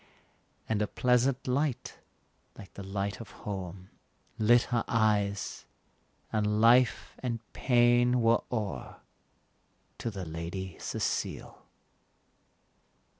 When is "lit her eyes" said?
4.39-5.65